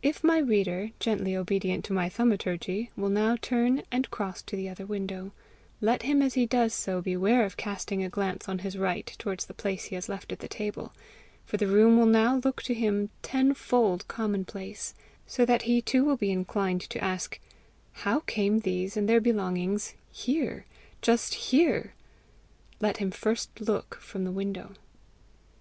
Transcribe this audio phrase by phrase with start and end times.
[0.00, 4.68] If my reader, gently obedient to my thaumaturgy, will now turn and cross to the
[4.68, 5.32] other window,
[5.80, 9.46] let him as he does so beware of casting a glance on his right towards
[9.46, 10.92] the place he has left at the table,
[11.44, 14.94] for the room will now look to him tenfold commonplace,
[15.26, 17.40] so that he too will be inclined to ask,
[17.90, 20.64] "How come these and their belongings HERE
[21.02, 21.92] just HERE?"
[22.78, 24.74] let him first look from the window.